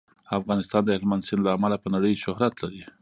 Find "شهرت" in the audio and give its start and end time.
2.23-2.53